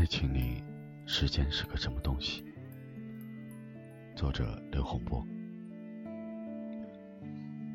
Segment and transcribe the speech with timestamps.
[0.00, 0.64] 爱情里，
[1.04, 2.42] 时间是个什么东西？
[4.16, 5.22] 作者刘洪波。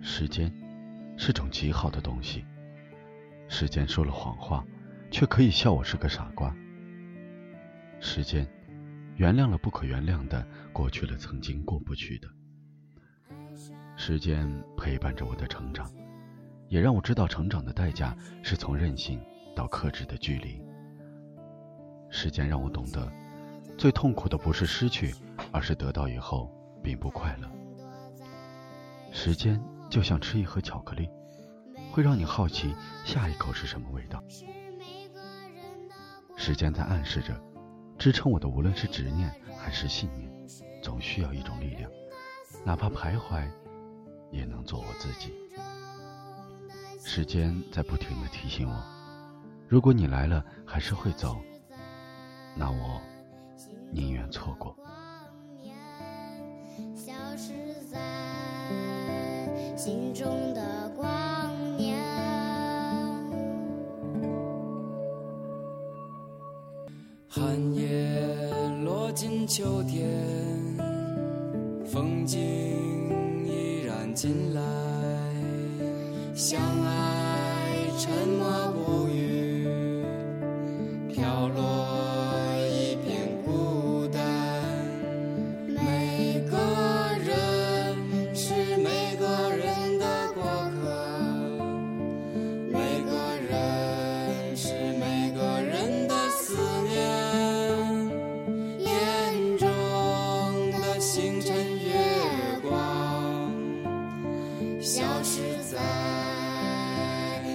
[0.01, 0.51] 时间
[1.17, 2.43] 是种极好的东西。
[3.47, 4.65] 时间说了谎话，
[5.11, 6.51] 却可以笑我是个傻瓜。
[7.99, 8.47] 时间
[9.17, 12.27] 原谅了不可原谅的，过去了曾经过不去的。
[13.95, 15.87] 时间陪伴着我的成长，
[16.69, 19.21] 也让我知道成长的代价是从任性
[19.55, 20.59] 到克制的距离。
[22.15, 23.11] 时间让我懂得，
[23.77, 25.13] 最痛苦的不是失去，
[25.51, 26.49] 而是得到以后
[26.81, 27.51] 并不快乐。
[29.11, 31.09] 时间就像吃一盒巧克力，
[31.91, 34.23] 会让你好奇下一口是什么味道。
[36.37, 37.37] 时间在暗示着，
[37.97, 40.31] 支撑我的无论是执念还是信念，
[40.81, 41.91] 总需要一种力量，
[42.63, 43.45] 哪怕徘徊，
[44.31, 45.33] 也能做我自己。
[47.03, 48.83] 时间在不停的提醒我，
[49.67, 51.37] 如果你来了还是会走。
[52.55, 53.01] 那我
[53.91, 54.75] 宁愿错过。
[56.95, 57.51] 消失
[57.91, 57.99] 在
[59.75, 61.05] 心中的光
[61.77, 61.95] 年。
[67.27, 68.17] 寒叶
[68.85, 70.09] 落进秋天，
[71.85, 72.39] 风景
[73.45, 74.61] 依然进来。
[76.33, 78.64] 相爱沉默
[101.15, 101.93] 星辰月
[102.61, 103.49] 光
[104.81, 105.79] 消失在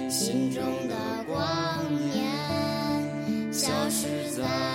[0.09, 0.95] 心中的
[1.27, 4.70] 光年消失在